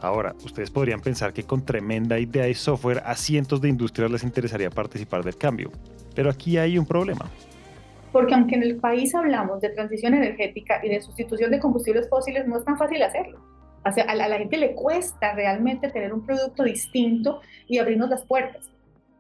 Ahora, 0.02 0.36
ustedes 0.44 0.70
podrían 0.70 1.00
pensar 1.00 1.32
que 1.32 1.44
con 1.44 1.64
tremenda 1.64 2.20
idea 2.20 2.50
y 2.50 2.56
software 2.56 3.04
a 3.06 3.16
cientos 3.16 3.62
de 3.62 3.70
industrias 3.70 4.12
les 4.12 4.24
interesaría 4.24 4.70
participar 4.70 5.24
del 5.24 5.38
cambio, 5.38 5.72
pero 6.14 6.30
aquí 6.30 6.58
hay 6.58 6.78
un 6.78 6.86
problema 6.86 7.30
porque 8.12 8.34
aunque 8.34 8.56
en 8.56 8.64
el 8.64 8.78
país 8.78 9.14
hablamos 9.14 9.62
de 9.62 9.70
transición 9.70 10.14
energética 10.14 10.80
y 10.84 10.90
de 10.90 11.02
sustitución 11.02 11.52
de 11.52 11.60
combustibles 11.60 12.10
fósiles, 12.10 12.48
no 12.48 12.58
es 12.58 12.66
tan 12.66 12.78
fácil 12.78 13.02
hacerlo. 13.04 13.40
O 13.86 13.92
sea, 13.92 14.04
a, 14.06 14.16
la, 14.16 14.38
gente 14.38 14.58
le 14.58 14.76
cuesta 14.76 15.34
realmente 15.34 15.90
tener 15.90 16.14
un 16.14 16.26
producto 16.26 16.64
distinto 16.64 17.42
y 17.68 17.78
abrirnos 17.78 18.10
las 18.10 18.26
puertas. 18.26 18.70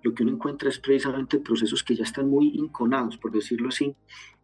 Lo 0.01 0.13
que 0.13 0.23
uno 0.23 0.33
encuentra 0.33 0.69
es 0.69 0.79
precisamente 0.79 1.39
procesos 1.39 1.83
que 1.83 1.95
ya 1.95 2.03
están 2.03 2.29
muy 2.29 2.49
inconados, 2.55 3.17
por 3.17 3.31
decirlo 3.31 3.69
así, 3.69 3.95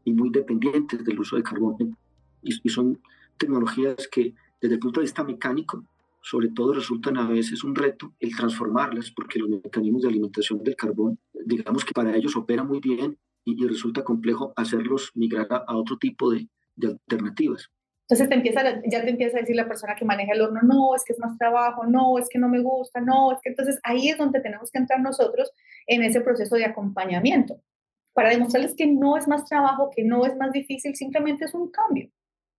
y 0.04 0.14
muy 0.14 0.30
dependientes 0.30 1.04
del 1.04 1.20
uso 1.20 1.36
de 1.36 1.44
carbón. 1.44 1.98
Y, 2.42 2.60
y 2.64 2.70
son 2.70 3.02
tecnologías 3.38 4.08
que 4.08 4.34
desde 4.62 4.75
el 4.75 4.80
punto 4.80 5.00
de 5.00 5.06
vista 5.06 5.24
mecánico, 5.24 5.84
sobre 6.22 6.50
todo 6.50 6.74
resultan 6.74 7.18
a 7.18 7.28
veces 7.28 7.64
un 7.64 7.75
reto 7.75 8.14
el 8.20 8.36
transformarlas, 8.36 9.12
porque 9.12 9.40
los 9.40 9.50
mecanismos 9.50 10.04
de 10.04 10.10
alimentación 10.10 10.64
del 10.64 10.75
carbón, 10.75 11.20
digamos 11.46 11.84
que 11.86 11.94
para 11.94 12.16
ellos 12.16 12.36
opera 12.36 12.64
muy 12.64 12.80
bien 12.80 13.18
y, 13.46 13.68
resulta 13.68 14.04
complejo 14.04 14.54
hacerlos 14.56 15.12
migrar 15.16 15.48
a, 15.50 15.78
otro 15.78 15.98
tipo 15.98 16.32
de, 16.32 16.50
alternativas. 16.84 17.70
Entonces 18.08 18.30
te 18.30 18.36
empieza, 18.36 18.62
ya 18.86 19.04
te 19.04 19.10
empieza 19.10 19.38
a 19.38 19.42
decir 19.42 19.56
la 19.56 19.68
persona 19.68 19.96
que 19.96 20.06
maneja 20.06 20.34
el 20.34 20.42
horno, 20.42 20.62
no, 20.62 20.96
es 20.96 21.04
que 21.06 21.14
es 21.14 21.20
más 21.20 21.38
trabajo, 21.38 21.86
no, 21.86 22.20
es 22.20 22.28
que 22.30 22.38
no 22.38 22.50
me 22.50 22.62
gusta, 22.62 23.02
no, 23.02 23.32
es 23.32 23.40
que 23.42 23.50
entonces 23.50 23.80
ahí 23.84 24.10
es 24.10 24.18
donde 24.18 24.42
tenemos 24.42 24.70
que 24.72 24.80
entrar 24.80 25.00
nosotros 25.00 25.52
en 25.88 26.04
ese 26.04 26.22
proceso 26.22 26.56
de 26.56 26.66
acompañamiento 26.66 27.62
para 28.14 28.30
demostrarles 28.30 28.75
que 28.75 28.88
no 28.88 29.18
es 29.18 29.28
más 29.28 29.46
trabajo, 29.46 29.90
que 29.94 30.04
no 30.04 30.25
es 30.25 30.36
más 30.38 30.52
difícil, 30.52 30.96
simplemente 30.96 31.46
es 31.46 31.54
un 31.54 31.70
cambio. 31.70 32.10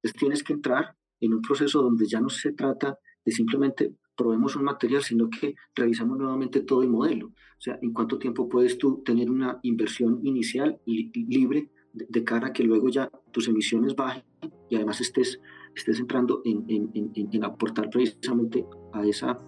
Entonces 0.02 0.20
tienes 0.20 0.42
que 0.42 0.52
entrar 0.52 0.94
en 1.20 1.32
un 1.32 1.40
proceso 1.40 1.80
donde 1.80 2.06
ya 2.06 2.20
no 2.20 2.28
se 2.28 2.52
trata 2.52 2.98
de 3.24 3.32
simplemente 3.32 3.94
probemos 4.16 4.56
un 4.56 4.64
material, 4.64 5.02
sino 5.02 5.28
que 5.30 5.54
revisamos 5.74 6.18
nuevamente 6.18 6.60
todo 6.60 6.82
el 6.82 6.88
modelo. 6.88 7.28
O 7.28 7.60
sea, 7.60 7.78
¿en 7.82 7.92
cuánto 7.92 8.18
tiempo 8.18 8.48
puedes 8.48 8.78
tú 8.78 9.02
tener 9.04 9.30
una 9.30 9.58
inversión 9.62 10.20
inicial 10.24 10.80
libre 10.84 11.70
de, 11.92 12.24
cara 12.24 12.48
a 12.48 12.52
que 12.52 12.62
luego 12.62 12.88
ya 12.88 13.10
tus 13.32 13.48
emisiones 13.48 13.96
bajen 13.96 14.24
y 14.68 14.76
además 14.76 15.00
estés, 15.00 15.40
estés 15.74 15.98
entrando 15.98 16.42
en, 16.44 16.64
en, 16.68 16.90
en, 16.94 17.28
en 17.32 17.44
aportar 17.44 17.88
precisamente 17.88 18.66
a 18.92 19.06
esa, 19.06 19.38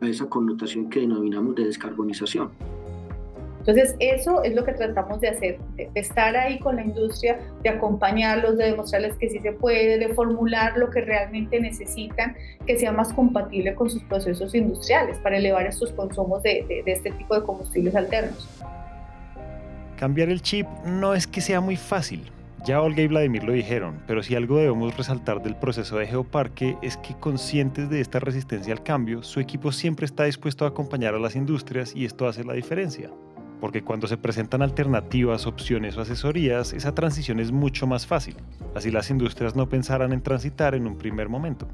a 0.00 0.08
esa 0.08 0.28
connotación 0.28 0.88
que 0.88 1.00
denominamos 1.00 1.54
de 1.54 1.64
descarbonización? 1.64 2.75
Entonces, 3.66 3.96
eso 3.98 4.44
es 4.44 4.54
lo 4.54 4.64
que 4.64 4.72
tratamos 4.74 5.20
de 5.20 5.28
hacer, 5.28 5.58
de, 5.74 5.90
estar 5.96 6.36
ahí 6.36 6.60
con 6.60 6.76
la 6.76 6.84
industria, 6.84 7.40
de 7.64 7.70
acompañarlos, 7.70 8.56
de 8.58 8.66
demostrarles 8.66 9.16
que 9.16 9.28
sí 9.28 9.40
se 9.40 9.50
puede, 9.50 9.98
de 9.98 10.14
formular 10.14 10.76
lo 10.76 10.88
que 10.88 11.00
realmente 11.00 11.58
necesitan, 11.58 12.36
que 12.64 12.78
sea 12.78 12.92
más 12.92 13.12
compatible 13.12 13.74
con 13.74 13.90
sus 13.90 14.04
procesos 14.04 14.54
industriales 14.54 15.18
para 15.18 15.38
elevar 15.38 15.66
estos 15.66 15.90
consumos 15.92 16.44
de, 16.44 16.64
de 16.84 16.92
este 16.92 17.10
tipo 17.10 17.34
de 17.34 17.44
combustibles 17.44 17.96
alternos. 17.96 18.48
Cambiar 19.96 20.28
el 20.28 20.42
chip 20.42 20.68
no 20.84 21.14
es 21.14 21.26
que 21.26 21.40
sea 21.40 21.60
muy 21.60 21.74
fácil, 21.74 22.22
ya 22.64 22.80
Olga 22.80 23.02
y 23.02 23.08
Vladimir 23.08 23.42
lo 23.42 23.52
dijeron, 23.52 24.00
pero 24.06 24.22
si 24.22 24.36
algo 24.36 24.58
debemos 24.58 24.96
resaltar 24.96 25.42
del 25.42 25.56
proceso 25.56 25.98
de 25.98 26.06
Geoparque 26.06 26.76
es 26.82 26.96
que 26.98 27.14
conscientes 27.14 27.90
de 27.90 28.00
esta 28.00 28.20
resistencia 28.20 28.72
al 28.72 28.84
cambio, 28.84 29.24
su 29.24 29.40
equipo 29.40 29.72
siempre 29.72 30.06
está 30.06 30.22
dispuesto 30.22 30.64
a 30.64 30.68
acompañar 30.68 31.16
a 31.16 31.18
las 31.18 31.34
industrias 31.34 31.96
y 31.96 32.04
esto 32.04 32.28
hace 32.28 32.44
la 32.44 32.52
diferencia 32.52 33.10
porque 33.60 33.82
cuando 33.82 34.06
se 34.06 34.16
presentan 34.16 34.62
alternativas, 34.62 35.46
opciones 35.46 35.96
o 35.96 36.00
asesorías, 36.00 36.72
esa 36.72 36.94
transición 36.94 37.40
es 37.40 37.52
mucho 37.52 37.86
más 37.86 38.06
fácil. 38.06 38.36
Así 38.74 38.90
las 38.90 39.10
industrias 39.10 39.56
no 39.56 39.68
pensarán 39.68 40.12
en 40.12 40.22
transitar 40.22 40.74
en 40.74 40.86
un 40.86 40.96
primer 40.96 41.28
momento. 41.28 41.66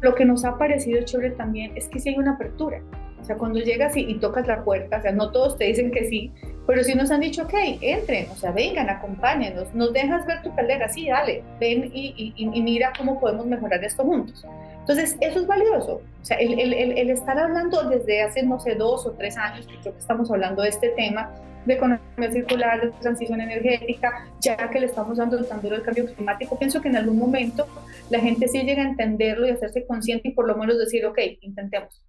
Lo 0.00 0.14
que 0.14 0.24
nos 0.24 0.44
ha 0.44 0.58
parecido 0.58 1.02
chévere 1.04 1.30
también 1.30 1.72
es 1.76 1.88
que 1.88 1.98
si 1.98 2.10
hay 2.10 2.18
una 2.18 2.32
apertura. 2.32 2.82
O 3.20 3.24
sea, 3.24 3.36
cuando 3.36 3.58
llegas 3.58 3.96
y, 3.96 4.14
tocas 4.14 4.46
la 4.46 4.64
puerta, 4.64 4.98
o 4.98 5.02
sea, 5.02 5.12
no 5.12 5.32
todos 5.32 5.58
te 5.58 5.64
dicen 5.64 5.90
que 5.90 6.04
sí, 6.04 6.32
pero 6.68 6.84
sí 6.84 6.94
nos 6.94 7.10
han 7.10 7.20
dicho, 7.20 7.44
ok, 7.44 7.54
entren, 7.80 8.28
o 8.30 8.36
sea, 8.36 8.52
vengan, 8.52 8.90
acompáñenos, 8.90 9.74
nos 9.74 9.90
dejas 9.94 10.26
ver 10.26 10.42
tu 10.42 10.54
caldera, 10.54 10.86
sí, 10.90 11.08
dale, 11.08 11.42
ven 11.58 11.90
y, 11.94 12.34
y 12.36 12.60
mira 12.60 12.92
cómo 12.98 13.18
podemos 13.18 13.46
mejorar 13.46 13.82
esto 13.82 14.04
juntos. 14.04 14.44
Entonces, 14.80 15.16
eso 15.18 15.40
es 15.40 15.46
valioso. 15.46 16.02
O 16.20 16.24
sea, 16.24 16.36
el, 16.36 16.58
el, 16.58 16.74
el, 16.74 17.08
estar 17.08 17.38
hablando 17.38 17.88
desde 17.88 18.22
hace, 18.22 18.42
no 18.42 18.60
sé, 18.60 18.74
dos 18.74 19.06
o 19.06 19.12
tres 19.12 19.38
años, 19.38 19.66
que 19.66 19.78
creo 19.78 19.94
que 19.94 20.00
estamos 20.00 20.30
hablando 20.30 20.60
de 20.60 20.68
este 20.68 20.90
tema, 20.90 21.30
de 21.64 21.72
economía 21.72 22.32
circular, 22.32 22.82
de 22.82 22.90
transición 23.00 23.40
energética, 23.40 24.26
ya 24.38 24.56
que 24.68 24.80
le 24.80 24.86
estamos 24.86 25.16
dando 25.16 25.42
tan 25.44 25.62
duro 25.62 25.76
el 25.76 25.82
cambio 25.82 26.04
climático, 26.14 26.58
pienso 26.58 26.82
que 26.82 26.88
en 26.88 26.96
algún 26.96 27.18
momento 27.18 27.66
la 28.10 28.20
gente 28.20 28.46
sí 28.46 28.60
llega 28.60 28.82
a 28.82 28.88
entenderlo 28.88 29.46
y 29.46 29.52
hacerse 29.52 29.86
consciente 29.86 30.28
y 30.28 30.32
por 30.32 30.46
lo 30.46 30.54
menos 30.54 30.78
decir, 30.78 31.06
ok, 31.06 31.18
intentemos. 31.40 32.02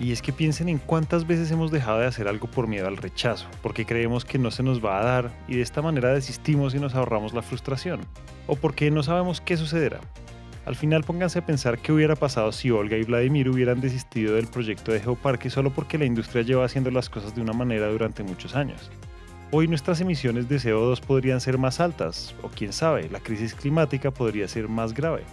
Y 0.00 0.12
es 0.12 0.22
que 0.22 0.32
piensen 0.32 0.68
en 0.68 0.78
cuántas 0.78 1.26
veces 1.26 1.50
hemos 1.50 1.70
dejado 1.70 1.98
de 1.98 2.06
hacer 2.06 2.28
algo 2.28 2.48
por 2.48 2.68
miedo 2.68 2.86
al 2.86 2.96
rechazo, 2.96 3.46
porque 3.62 3.84
creemos 3.84 4.24
que 4.24 4.38
no 4.38 4.50
se 4.50 4.62
nos 4.62 4.84
va 4.84 5.00
a 5.00 5.04
dar 5.04 5.30
y 5.48 5.56
de 5.56 5.62
esta 5.62 5.82
manera 5.82 6.14
desistimos 6.14 6.74
y 6.74 6.78
nos 6.78 6.94
ahorramos 6.94 7.34
la 7.34 7.42
frustración, 7.42 8.00
o 8.46 8.54
porque 8.54 8.90
no 8.90 9.02
sabemos 9.02 9.40
qué 9.40 9.56
sucederá. 9.56 10.00
Al 10.66 10.76
final 10.76 11.02
pónganse 11.02 11.38
a 11.38 11.46
pensar 11.46 11.78
qué 11.78 11.92
hubiera 11.92 12.14
pasado 12.14 12.52
si 12.52 12.70
Olga 12.70 12.96
y 12.96 13.02
Vladimir 13.02 13.48
hubieran 13.48 13.80
desistido 13.80 14.34
del 14.34 14.48
proyecto 14.48 14.92
de 14.92 15.00
Geoparque 15.00 15.48
solo 15.48 15.70
porque 15.70 15.96
la 15.96 16.04
industria 16.04 16.42
lleva 16.42 16.66
haciendo 16.66 16.90
las 16.90 17.08
cosas 17.08 17.34
de 17.34 17.40
una 17.40 17.54
manera 17.54 17.88
durante 17.88 18.22
muchos 18.22 18.54
años. 18.54 18.90
Hoy 19.50 19.66
nuestras 19.66 19.98
emisiones 20.02 20.46
de 20.46 20.56
CO2 20.56 21.00
podrían 21.00 21.40
ser 21.40 21.56
más 21.56 21.80
altas, 21.80 22.34
o 22.42 22.48
quién 22.48 22.74
sabe, 22.74 23.08
la 23.08 23.20
crisis 23.20 23.54
climática 23.54 24.10
podría 24.10 24.46
ser 24.46 24.68
más 24.68 24.92
grave. 24.92 25.24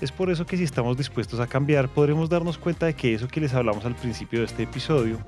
Es 0.00 0.12
por 0.12 0.30
eso 0.30 0.46
que 0.46 0.56
si 0.56 0.64
estamos 0.64 0.96
dispuestos 0.96 1.40
a 1.40 1.46
cambiar, 1.46 1.88
podremos 1.88 2.28
darnos 2.28 2.56
cuenta 2.56 2.86
de 2.86 2.94
que 2.94 3.14
eso 3.14 3.26
que 3.28 3.40
les 3.40 3.54
hablamos 3.54 3.84
al 3.84 3.96
principio 3.96 4.40
de 4.40 4.46
este 4.46 4.62
episodio, 4.62 5.18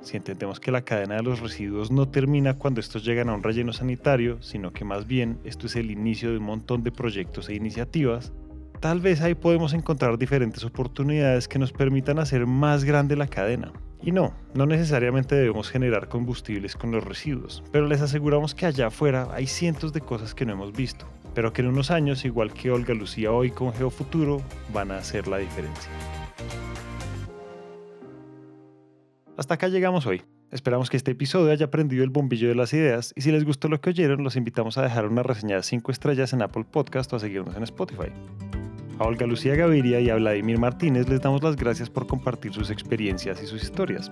si 0.00 0.16
entendemos 0.16 0.58
que 0.58 0.72
la 0.72 0.82
cadena 0.82 1.16
de 1.16 1.22
los 1.22 1.40
residuos 1.40 1.90
no 1.90 2.08
termina 2.08 2.54
cuando 2.54 2.80
estos 2.80 3.04
llegan 3.04 3.28
a 3.28 3.34
un 3.34 3.42
relleno 3.42 3.74
sanitario, 3.74 4.40
sino 4.40 4.72
que 4.72 4.84
más 4.84 5.06
bien 5.06 5.38
esto 5.44 5.66
es 5.66 5.76
el 5.76 5.90
inicio 5.90 6.30
de 6.30 6.38
un 6.38 6.44
montón 6.44 6.82
de 6.82 6.92
proyectos 6.92 7.50
e 7.50 7.54
iniciativas, 7.54 8.32
Tal 8.80 9.00
vez 9.00 9.20
ahí 9.20 9.34
podemos 9.34 9.74
encontrar 9.74 10.16
diferentes 10.16 10.64
oportunidades 10.64 11.48
que 11.48 11.58
nos 11.58 11.70
permitan 11.70 12.18
hacer 12.18 12.46
más 12.46 12.84
grande 12.84 13.14
la 13.14 13.26
cadena. 13.26 13.72
Y 14.02 14.10
no, 14.10 14.32
no 14.54 14.64
necesariamente 14.64 15.34
debemos 15.34 15.68
generar 15.68 16.08
combustibles 16.08 16.76
con 16.76 16.90
los 16.90 17.04
residuos, 17.04 17.62
pero 17.72 17.86
les 17.86 18.00
aseguramos 18.00 18.54
que 18.54 18.64
allá 18.64 18.86
afuera 18.86 19.28
hay 19.34 19.46
cientos 19.46 19.92
de 19.92 20.00
cosas 20.00 20.34
que 20.34 20.46
no 20.46 20.54
hemos 20.54 20.72
visto, 20.72 21.04
pero 21.34 21.52
que 21.52 21.62
en 21.62 21.68
unos 21.68 21.90
años, 21.90 22.24
igual 22.24 22.52
que 22.52 22.70
Olga 22.70 22.94
Lucía 22.94 23.32
hoy 23.32 23.50
con 23.50 23.72
Geofuturo, 23.72 24.42
van 24.72 24.90
a 24.90 24.98
hacer 24.98 25.28
la 25.28 25.38
diferencia. 25.38 25.90
Hasta 29.36 29.54
acá 29.54 29.68
llegamos 29.68 30.06
hoy. 30.06 30.22
Esperamos 30.50 30.90
que 30.90 30.96
este 30.96 31.12
episodio 31.12 31.52
haya 31.52 31.70
prendido 31.70 32.02
el 32.02 32.10
bombillo 32.10 32.48
de 32.48 32.56
las 32.56 32.72
ideas 32.72 33.12
y 33.16 33.20
si 33.20 33.30
les 33.30 33.44
gustó 33.44 33.68
lo 33.68 33.80
que 33.80 33.90
oyeron, 33.90 34.24
los 34.24 34.34
invitamos 34.34 34.78
a 34.78 34.82
dejar 34.82 35.06
una 35.06 35.22
reseña 35.22 35.56
de 35.56 35.62
5 35.62 35.92
estrellas 35.92 36.32
en 36.32 36.42
Apple 36.42 36.64
Podcast 36.68 37.12
o 37.12 37.16
a 37.16 37.20
seguirnos 37.20 37.56
en 37.56 37.62
Spotify. 37.62 38.10
A 38.98 39.04
Olga 39.04 39.26
Lucía 39.26 39.54
Gaviria 39.54 40.00
y 40.00 40.10
a 40.10 40.16
Vladimir 40.16 40.58
Martínez 40.58 41.08
les 41.08 41.20
damos 41.20 41.42
las 41.42 41.56
gracias 41.56 41.88
por 41.88 42.06
compartir 42.06 42.52
sus 42.52 42.68
experiencias 42.68 43.42
y 43.42 43.46
sus 43.46 43.62
historias. 43.62 44.10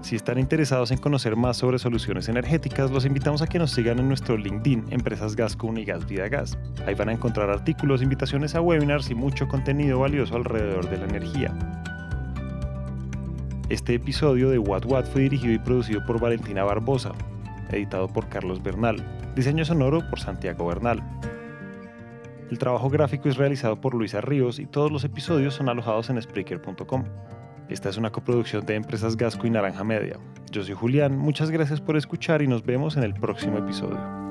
Si 0.00 0.14
están 0.14 0.38
interesados 0.38 0.90
en 0.90 0.98
conocer 0.98 1.36
más 1.36 1.56
sobre 1.56 1.78
soluciones 1.78 2.28
energéticas, 2.28 2.90
los 2.90 3.04
invitamos 3.04 3.42
a 3.42 3.46
que 3.46 3.58
nos 3.58 3.72
sigan 3.72 3.98
en 3.98 4.08
nuestro 4.08 4.36
LinkedIn 4.36 4.86
Empresas 4.90 5.34
Gascon 5.34 5.76
y 5.76 5.84
Gas 5.84 6.06
Vida 6.06 6.28
Gas. 6.28 6.56
Ahí 6.86 6.94
van 6.94 7.08
a 7.08 7.12
encontrar 7.12 7.50
artículos, 7.50 8.00
invitaciones 8.00 8.54
a 8.54 8.60
webinars 8.60 9.10
y 9.10 9.14
mucho 9.14 9.48
contenido 9.48 9.98
valioso 9.98 10.36
alrededor 10.36 10.88
de 10.88 10.98
la 10.98 11.04
energía. 11.04 11.52
Este 13.68 13.94
episodio 13.94 14.50
de 14.50 14.58
What 14.58 14.86
What 14.86 15.06
fue 15.06 15.22
dirigido 15.22 15.52
y 15.52 15.58
producido 15.58 16.02
por 16.06 16.20
Valentina 16.20 16.64
Barbosa, 16.64 17.12
editado 17.70 18.08
por 18.08 18.28
Carlos 18.28 18.62
Bernal, 18.62 19.04
diseño 19.34 19.64
sonoro 19.64 20.08
por 20.08 20.20
Santiago 20.20 20.66
Bernal. 20.66 21.02
El 22.50 22.58
trabajo 22.58 22.88
gráfico 22.88 23.28
es 23.28 23.36
realizado 23.36 23.80
por 23.80 23.94
Luisa 23.94 24.22
Ríos 24.22 24.58
y 24.58 24.64
todos 24.64 24.90
los 24.90 25.04
episodios 25.04 25.54
son 25.54 25.68
alojados 25.68 26.08
en 26.08 26.22
Spreaker.com. 26.22 27.04
Esta 27.68 27.90
es 27.90 27.98
una 27.98 28.10
coproducción 28.10 28.64
de 28.64 28.76
Empresas 28.76 29.16
Gasco 29.16 29.46
y 29.46 29.50
Naranja 29.50 29.84
Media. 29.84 30.18
Yo 30.50 30.62
soy 30.62 30.74
Julián, 30.74 31.18
muchas 31.18 31.50
gracias 31.50 31.80
por 31.80 31.96
escuchar 31.96 32.40
y 32.40 32.46
nos 32.46 32.64
vemos 32.64 32.96
en 32.96 33.02
el 33.02 33.14
próximo 33.14 33.58
episodio. 33.58 34.27